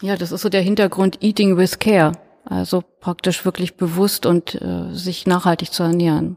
[0.00, 2.12] Ja, das ist so der Hintergrund Eating with Care.
[2.50, 6.36] Also praktisch wirklich bewusst und äh, sich nachhaltig zu ernähren.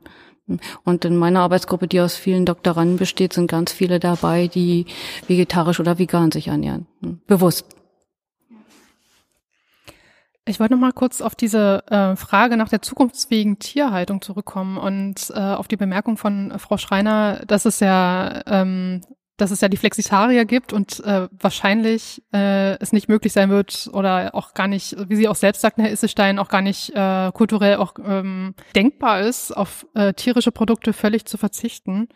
[0.83, 4.85] Und in meiner Arbeitsgruppe, die aus vielen Doktoranden besteht, sind ganz viele dabei, die
[5.27, 6.85] vegetarisch oder vegan sich ernähren.
[7.25, 7.65] Bewusst.
[10.45, 15.31] Ich wollte noch mal kurz auf diese äh, Frage nach der zukunftsfähigen Tierhaltung zurückkommen und
[15.33, 19.01] äh, auf die Bemerkung von Frau Schreiner, dass es ja ähm,
[19.37, 23.89] dass es ja die Flexitarier gibt und äh, wahrscheinlich äh, es nicht möglich sein wird
[23.91, 27.31] oder auch gar nicht, wie sie auch selbst sagten, Herr Isselstein, auch gar nicht äh,
[27.31, 32.09] kulturell auch ähm, denkbar ist, auf äh, tierische Produkte völlig zu verzichten.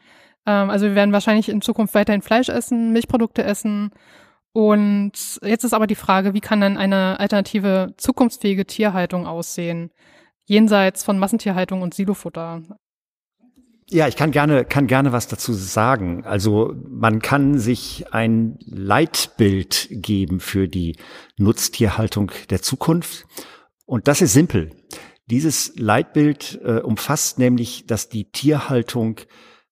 [0.46, 3.92] Ähm, also wir werden wahrscheinlich in Zukunft weiterhin Fleisch essen, Milchprodukte essen.
[4.54, 9.92] Und jetzt ist aber die Frage, wie kann dann eine alternative zukunftsfähige Tierhaltung aussehen?
[10.46, 12.62] Jenseits von Massentierhaltung und Silofutter.
[13.90, 16.26] Ja, ich kann gerne, kann gerne was dazu sagen.
[16.26, 20.98] Also man kann sich ein Leitbild geben für die
[21.38, 23.26] Nutztierhaltung der Zukunft.
[23.86, 24.72] Und das ist simpel.
[25.28, 29.22] Dieses Leitbild äh, umfasst nämlich, dass die Tierhaltung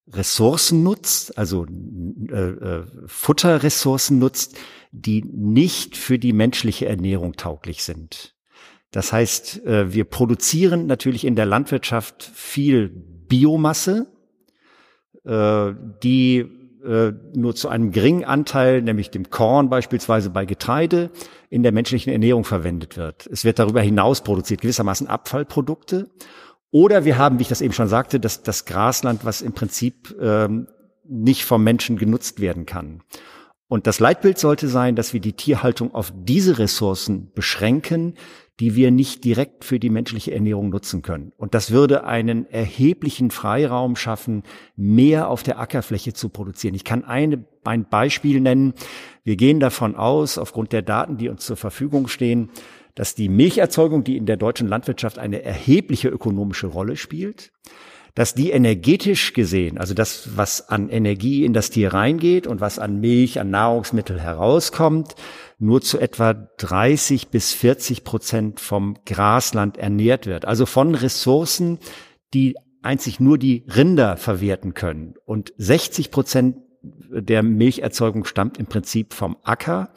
[0.08, 4.56] Ressourcen nutzt, also äh, äh, Futterressourcen nutzt,
[4.92, 8.36] die nicht für die menschliche Ernährung tauglich sind.
[8.92, 14.08] Das heißt, äh, wir produzieren natürlich in der Landwirtschaft viel Biomasse,
[15.26, 16.40] äh, die
[16.86, 21.12] äh, nur zu einem geringen Anteil, nämlich dem Korn beispielsweise bei Getreide,
[21.50, 23.28] in der menschlichen Ernährung verwendet wird.
[23.28, 26.10] Es wird darüber hinaus produziert, gewissermaßen Abfallprodukte.
[26.72, 30.16] Oder wir haben, wie ich das eben schon sagte, das, das Grasland, was im Prinzip
[30.22, 30.68] ähm,
[31.04, 33.02] nicht vom Menschen genutzt werden kann.
[33.68, 38.14] Und das Leitbild sollte sein, dass wir die Tierhaltung auf diese Ressourcen beschränken,
[38.60, 41.34] die wir nicht direkt für die menschliche Ernährung nutzen können.
[41.36, 44.44] Und das würde einen erheblichen Freiraum schaffen,
[44.78, 46.76] mehr auf der Ackerfläche zu produzieren.
[46.76, 48.74] Ich kann eine, ein Beispiel nennen.
[49.24, 52.50] Wir gehen davon aus, aufgrund der Daten, die uns zur Verfügung stehen,
[52.94, 57.52] dass die Milcherzeugung, die in der deutschen Landwirtschaft eine erhebliche ökonomische Rolle spielt,
[58.16, 62.80] dass die energetisch gesehen, also das, was an Energie in das Tier reingeht und was
[62.80, 65.16] an Milch, an Nahrungsmittel herauskommt,
[65.60, 70.46] nur zu etwa 30 bis 40 Prozent vom Grasland ernährt wird.
[70.46, 71.80] Also von Ressourcen,
[72.34, 75.16] die einzig nur die Rinder verwerten können.
[75.26, 79.90] Und 60 Prozent der Milcherzeugung stammt im Prinzip vom Acker.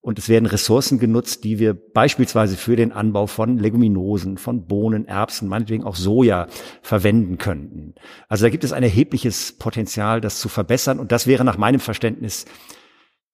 [0.00, 5.06] Und es werden Ressourcen genutzt, die wir beispielsweise für den Anbau von Leguminosen, von Bohnen,
[5.06, 6.46] Erbsen, meinetwegen auch Soja
[6.80, 7.94] verwenden könnten.
[8.28, 11.00] Also da gibt es ein erhebliches Potenzial, das zu verbessern.
[11.00, 12.44] Und das wäre nach meinem Verständnis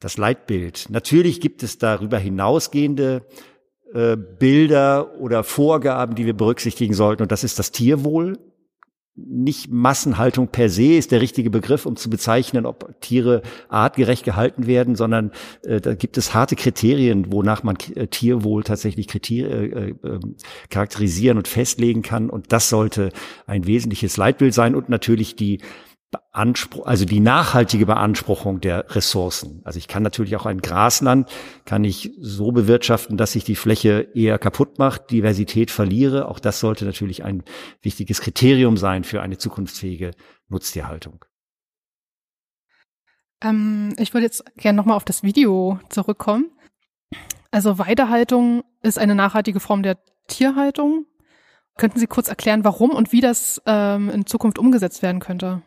[0.01, 0.87] das Leitbild.
[0.89, 3.27] Natürlich gibt es darüber hinausgehende
[3.93, 7.23] äh, Bilder oder Vorgaben, die wir berücksichtigen sollten.
[7.23, 8.39] Und das ist das Tierwohl.
[9.15, 14.67] Nicht Massenhaltung per se ist der richtige Begriff, um zu bezeichnen, ob Tiere artgerecht gehalten
[14.67, 15.33] werden, sondern
[15.65, 20.37] äh, da gibt es harte Kriterien, wonach man äh, Tierwohl tatsächlich Kriterien, äh, äh, ähm,
[20.71, 22.31] charakterisieren und festlegen kann.
[22.31, 23.11] Und das sollte
[23.47, 25.59] ein wesentliches Leitbild sein und natürlich die
[26.13, 29.63] Beanspruch, also die nachhaltige Beanspruchung der Ressourcen.
[29.65, 31.29] Also ich kann natürlich auch ein Grasland,
[31.65, 36.29] kann ich so bewirtschaften, dass sich die Fläche eher kaputt macht, Diversität verliere.
[36.29, 37.43] Auch das sollte natürlich ein
[37.81, 40.13] wichtiges Kriterium sein für eine zukunftsfähige
[40.49, 41.25] Nutztierhaltung.
[43.43, 46.51] Ähm, ich würde jetzt gerne nochmal auf das Video zurückkommen.
[47.51, 49.99] Also Weidehaltung ist eine nachhaltige Form der
[50.29, 51.07] Tierhaltung.
[51.79, 55.63] Könnten Sie kurz erklären, warum und wie das ähm, in Zukunft umgesetzt werden könnte?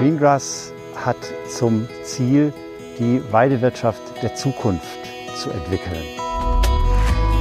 [0.00, 2.54] Greengrass hat zum Ziel,
[2.98, 4.98] die Weidewirtschaft der Zukunft
[5.36, 6.02] zu entwickeln.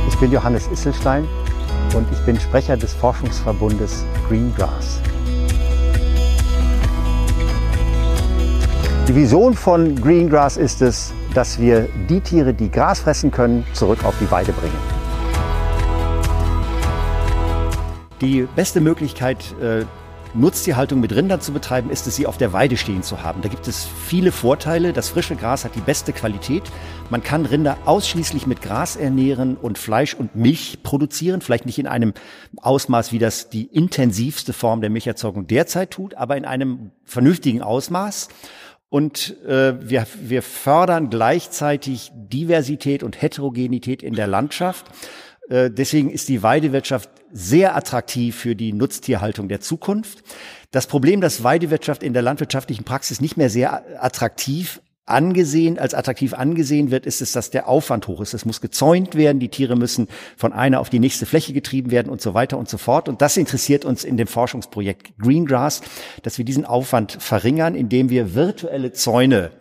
[0.10, 1.26] Ich bin Johannes Isselstein
[1.96, 5.00] und ich bin Sprecher des Forschungsverbundes Greengrass.
[9.08, 14.04] Die Vision von Greengrass ist es, dass wir die Tiere, die Gras fressen können, zurück
[14.04, 15.00] auf die Weide bringen.
[18.20, 19.86] Die beste Möglichkeit, äh,
[20.34, 23.42] Nutztierhaltung mit Rindern zu betreiben, ist es, sie auf der Weide stehen zu haben.
[23.42, 24.94] Da gibt es viele Vorteile.
[24.94, 26.64] Das frische Gras hat die beste Qualität.
[27.10, 31.42] Man kann Rinder ausschließlich mit Gras ernähren und Fleisch und Milch produzieren.
[31.42, 32.14] Vielleicht nicht in einem
[32.58, 38.30] Ausmaß, wie das die intensivste Form der Milcherzeugung derzeit tut, aber in einem vernünftigen Ausmaß.
[38.90, 44.86] Und äh, wir, wir fördern gleichzeitig Diversität und Heterogenität in der Landschaft.
[45.50, 50.24] Äh, deswegen ist die Weidewirtschaft sehr attraktiv für die Nutztierhaltung der Zukunft.
[50.72, 56.34] Das Problem, dass Weidewirtschaft in der landwirtschaftlichen Praxis nicht mehr sehr attraktiv angesehen, als attraktiv
[56.36, 58.36] angesehen wird, ist es, dass der Aufwand hoch ist.
[58.36, 62.10] Es muss gezäunt werden, die Tiere müssen von einer auf die nächste Fläche getrieben werden
[62.10, 63.10] und so weiter und so fort.
[63.10, 65.82] Und das interessiert uns in dem Forschungsprojekt Greengrass,
[66.22, 69.52] dass wir diesen Aufwand verringern, indem wir virtuelle Zäune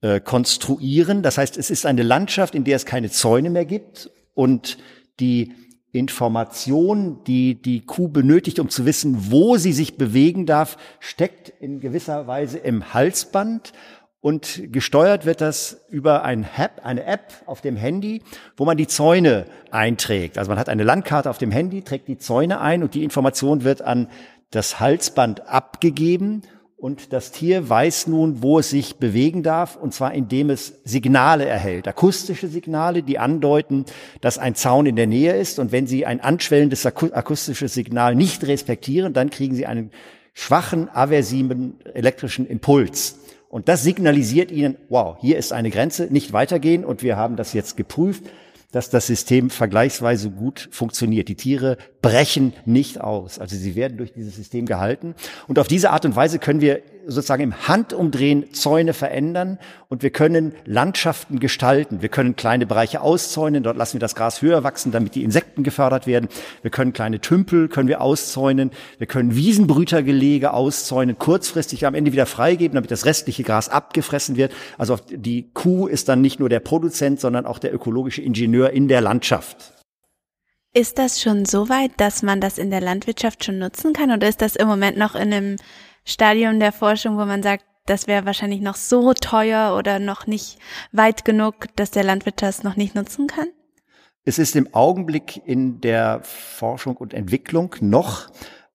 [0.00, 1.22] äh, konstruieren.
[1.22, 4.78] Das heißt, es ist eine Landschaft, in der es keine Zäune mehr gibt und
[5.20, 5.52] die
[5.92, 11.80] Information, die die Kuh benötigt, um zu wissen, wo sie sich bewegen darf, steckt in
[11.80, 13.72] gewisser Weise im Halsband
[14.20, 18.22] und gesteuert wird das über ein App, eine App auf dem Handy,
[18.56, 20.38] wo man die Zäune einträgt.
[20.38, 23.64] Also man hat eine Landkarte auf dem Handy, trägt die Zäune ein und die Information
[23.64, 24.08] wird an
[24.50, 26.42] das Halsband abgegeben
[26.80, 31.44] und das Tier weiß nun, wo es sich bewegen darf, und zwar indem es Signale
[31.44, 33.84] erhält, akustische Signale, die andeuten,
[34.22, 35.58] dass ein Zaun in der Nähe ist.
[35.58, 39.90] Und wenn Sie ein anschwellendes akustisches Signal nicht respektieren, dann kriegen Sie einen
[40.32, 43.18] schwachen, aversiven elektrischen Impuls.
[43.50, 46.86] Und das signalisiert Ihnen, wow, hier ist eine Grenze, nicht weitergehen.
[46.86, 48.24] Und wir haben das jetzt geprüft
[48.72, 51.28] dass das System vergleichsweise gut funktioniert.
[51.28, 53.38] Die Tiere brechen nicht aus.
[53.38, 55.14] Also sie werden durch dieses System gehalten.
[55.48, 60.10] Und auf diese Art und Weise können wir sozusagen im Handumdrehen Zäune verändern und wir
[60.10, 62.02] können Landschaften gestalten.
[62.02, 65.62] Wir können kleine Bereiche auszäunen, dort lassen wir das Gras höher wachsen, damit die Insekten
[65.62, 66.28] gefördert werden.
[66.62, 68.70] Wir können kleine Tümpel können wir auszäunen.
[68.98, 74.52] Wir können Wiesenbrütergelege auszäunen, kurzfristig am Ende wieder freigeben, damit das restliche Gras abgefressen wird.
[74.78, 78.88] Also die Kuh ist dann nicht nur der Produzent, sondern auch der ökologische Ingenieur in
[78.88, 79.74] der Landschaft.
[80.72, 84.28] Ist das schon so weit, dass man das in der Landwirtschaft schon nutzen kann oder
[84.28, 85.56] ist das im Moment noch in einem
[86.10, 90.58] Stadium der Forschung, wo man sagt, das wäre wahrscheinlich noch so teuer oder noch nicht
[90.92, 93.48] weit genug, dass der Landwirt das noch nicht nutzen kann?
[94.24, 98.30] Es ist im Augenblick in der Forschung und Entwicklung noch,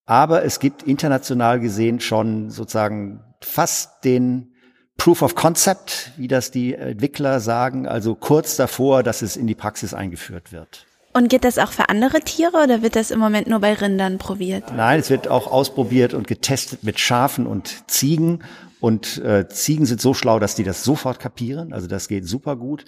[0.06, 4.54] aber es gibt international gesehen schon sozusagen fast den
[4.98, 9.56] Proof of Concept, wie das die Entwickler sagen, also kurz davor, dass es in die
[9.56, 10.86] Praxis eingeführt wird.
[11.16, 14.18] Und geht das auch für andere Tiere oder wird das im Moment nur bei Rindern
[14.18, 14.74] probiert?
[14.76, 18.44] Nein, es wird auch ausprobiert und getestet mit Schafen und Ziegen.
[18.82, 21.72] Und äh, Ziegen sind so schlau, dass die das sofort kapieren.
[21.72, 22.84] Also das geht super gut.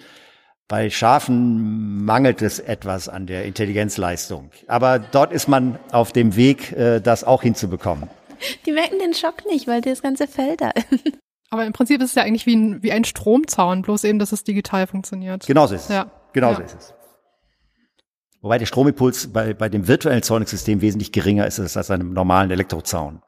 [0.68, 4.50] Bei Schafen mangelt es etwas an der Intelligenzleistung.
[4.66, 8.10] Aber dort ist man auf dem Weg, äh, das auch hinzubekommen.
[8.66, 11.16] Die merken den Schock nicht, weil das ganze Feld da ist.
[11.48, 14.32] Aber im Prinzip ist es ja eigentlich wie ein, wie ein Stromzaun, bloß eben, dass
[14.32, 15.46] es digital funktioniert.
[15.46, 15.88] Genauso ist es.
[15.88, 16.10] Ja.
[16.34, 16.66] Genauso ja.
[16.66, 16.97] ist es.
[18.40, 23.20] Wobei der Stromimpuls bei, bei dem virtuellen Zäunungssystem wesentlich geringer ist als einem normalen Elektrozaun.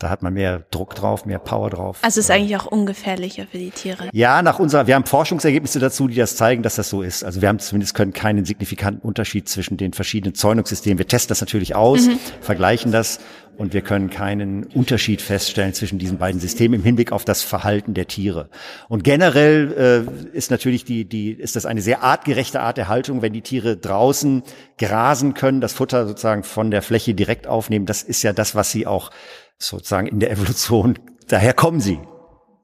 [0.00, 1.98] Da hat man mehr Druck drauf, mehr Power drauf.
[2.02, 4.08] Also ist eigentlich auch ungefährlicher für die Tiere.
[4.12, 7.24] Ja, nach unserer, wir haben Forschungsergebnisse dazu, die das zeigen, dass das so ist.
[7.24, 10.98] Also wir haben zumindest können keinen signifikanten Unterschied zwischen den verschiedenen Zäunungssystemen.
[10.98, 12.20] Wir testen das natürlich aus, mhm.
[12.40, 13.18] vergleichen das
[13.56, 17.92] und wir können keinen Unterschied feststellen zwischen diesen beiden Systemen im Hinblick auf das Verhalten
[17.92, 18.50] der Tiere.
[18.88, 23.20] Und generell äh, ist natürlich die, die, ist das eine sehr artgerechte Art der Haltung,
[23.20, 24.44] wenn die Tiere draußen
[24.78, 27.84] grasen können, das Futter sozusagen von der Fläche direkt aufnehmen.
[27.84, 29.10] Das ist ja das, was sie auch
[29.58, 30.98] sozusagen in der Evolution,
[31.28, 32.00] daher kommen sie.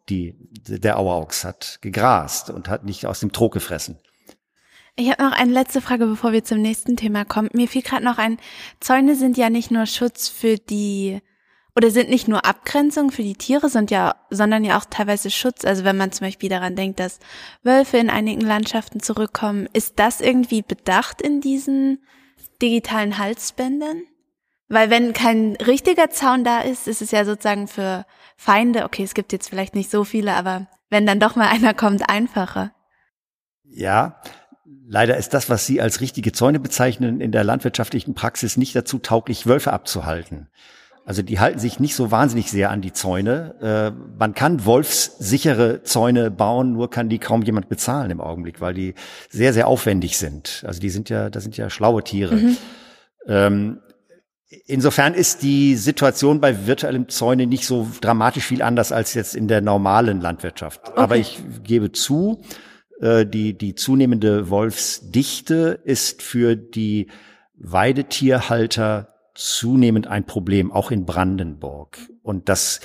[0.09, 0.35] Die,
[0.69, 3.99] der Auerochs hat gegrast und hat nicht aus dem Trog gefressen.
[4.97, 7.49] Ich habe noch eine letzte Frage, bevor wir zum nächsten Thema kommen.
[7.53, 8.39] Mir fiel gerade noch ein,
[8.81, 11.21] Zäune sind ja nicht nur Schutz für die
[11.77, 15.65] oder sind nicht nur Abgrenzung für die Tiere, sind ja, sondern ja auch teilweise Schutz.
[15.65, 17.19] Also wenn man zum Beispiel daran denkt, dass
[17.65, 22.05] Wölfe in einigen Landschaften zurückkommen, ist das irgendwie bedacht in diesen
[22.63, 24.03] digitalen Halsbändern?
[24.69, 28.07] Weil wenn kein richtiger Zaun da ist, ist es ja sozusagen für
[28.37, 31.75] Feinde, okay, es gibt jetzt vielleicht nicht so viele, aber wenn dann doch mal einer
[31.75, 32.73] kommt, einfacher.
[33.65, 34.21] Ja,
[34.87, 38.99] leider ist das, was Sie als richtige Zäune bezeichnen, in der landwirtschaftlichen Praxis nicht dazu
[38.99, 40.49] tauglich, Wölfe abzuhalten.
[41.07, 43.55] Also die halten sich nicht so wahnsinnig sehr an die Zäune.
[43.61, 48.73] Äh, man kann wolfssichere Zäune bauen, nur kann die kaum jemand bezahlen im Augenblick, weil
[48.73, 48.95] die
[49.29, 50.65] sehr, sehr aufwendig sind.
[50.67, 52.37] Also die sind ja, das sind ja schlaue Tiere.
[52.37, 52.57] Mhm.
[53.27, 53.81] Ähm,
[54.67, 59.49] Insofern ist die Situation bei virtuellem Zäune nicht so dramatisch viel anders als jetzt in
[59.49, 60.81] der normalen Landwirtschaft.
[60.89, 61.01] Okay.
[61.01, 62.43] Aber ich gebe zu,
[63.01, 67.09] äh, die, die zunehmende Wolfsdichte ist für die
[67.57, 71.99] Weidetierhalter zunehmend ein Problem, auch in Brandenburg.
[72.23, 72.81] Und das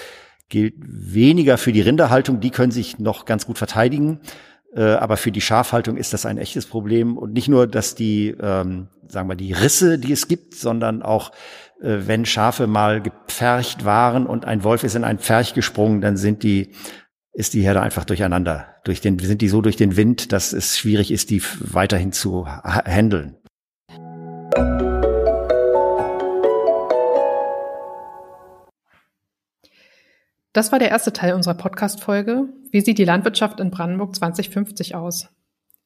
[0.49, 4.19] gilt weniger für die Rinderhaltung, die können sich noch ganz gut verteidigen.
[4.75, 7.17] Äh, aber für die Schafhaltung ist das ein echtes Problem.
[7.17, 11.31] Und nicht nur, dass die, ähm, sagen wir, die Risse, die es gibt, sondern auch,
[11.81, 16.17] äh, wenn Schafe mal gepfercht waren und ein Wolf ist in ein Pferch gesprungen, dann
[16.17, 16.73] sind die,
[17.33, 18.67] ist die Herde einfach durcheinander.
[18.83, 22.47] Durch den, sind die so durch den Wind, dass es schwierig ist, die weiterhin zu
[22.47, 23.38] handeln.
[30.51, 32.45] Das war der erste Teil unserer Podcast-Folge.
[32.71, 35.29] Wie sieht die Landwirtschaft in Brandenburg 2050 aus?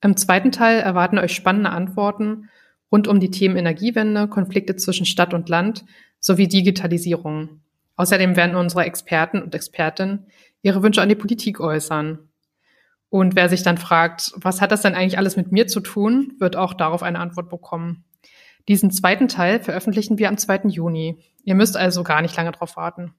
[0.01, 2.49] Im zweiten Teil erwarten euch spannende Antworten
[2.89, 5.84] rund um die Themen Energiewende, Konflikte zwischen Stadt und Land
[6.20, 7.61] sowie Digitalisierung.
[7.97, 10.28] Außerdem werden unsere Experten und Expertinnen
[10.61, 12.30] ihre Wünsche an die Politik äußern.
[13.09, 16.34] Und wer sich dann fragt, was hat das denn eigentlich alles mit mir zu tun,
[16.39, 18.05] wird auch darauf eine Antwort bekommen.
[18.70, 20.70] Diesen zweiten Teil veröffentlichen wir am 2.
[20.70, 21.20] Juni.
[21.43, 23.14] Ihr müsst also gar nicht lange drauf warten.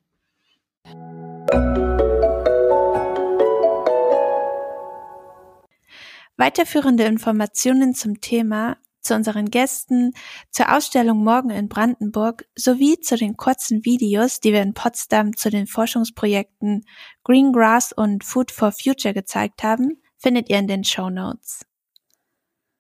[6.37, 10.13] Weiterführende Informationen zum Thema, zu unseren Gästen,
[10.51, 15.51] zur Ausstellung morgen in Brandenburg sowie zu den kurzen Videos, die wir in Potsdam zu
[15.51, 16.85] den Forschungsprojekten
[17.23, 21.67] Green Grass und Food for Future gezeigt haben, findet ihr in den Show Notes.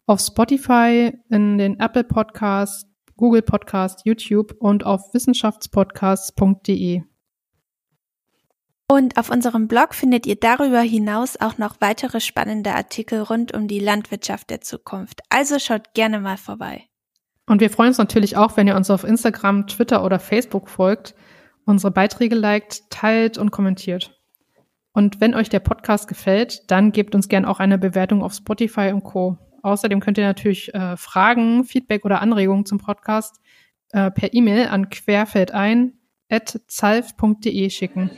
[0.07, 2.87] auf Spotify, in den Apple Podcasts,
[3.17, 7.03] Google Podcast, YouTube und auf wissenschaftspodcasts.de.
[8.89, 13.67] Und auf unserem Blog findet ihr darüber hinaus auch noch weitere spannende Artikel rund um
[13.67, 15.21] die Landwirtschaft der Zukunft.
[15.29, 16.85] Also schaut gerne mal vorbei.
[17.47, 21.15] Und wir freuen uns natürlich auch, wenn ihr uns auf Instagram, Twitter oder Facebook folgt,
[21.65, 24.17] unsere Beiträge liked, teilt und kommentiert.
[24.93, 28.91] Und wenn euch der Podcast gefällt, dann gebt uns gern auch eine Bewertung auf Spotify
[28.93, 29.37] und Co.
[29.67, 33.39] Außerdem könnt ihr natürlich äh, Fragen, Feedback oder Anregungen zum Podcast
[33.91, 38.09] äh, per E-Mail an querfeldein.zalf.de schicken.